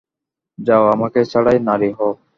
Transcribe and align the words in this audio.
যাও, 0.59 0.83
আমাকে 0.91 1.19
ছাড়াই 1.31 1.57
নারী 1.67 1.89
হও। 1.97 2.11